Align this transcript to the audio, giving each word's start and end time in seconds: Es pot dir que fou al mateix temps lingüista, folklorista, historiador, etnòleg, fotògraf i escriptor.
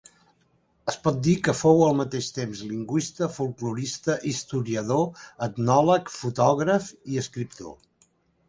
Es 0.91 0.95
pot 1.07 1.19
dir 1.27 1.35
que 1.47 1.53
fou 1.57 1.83
al 1.87 1.93
mateix 1.99 2.29
temps 2.37 2.63
lingüista, 2.71 3.29
folklorista, 3.35 4.15
historiador, 4.33 5.07
etnòleg, 5.49 6.11
fotògraf 6.17 6.93
i 7.17 7.25
escriptor. 7.25 7.75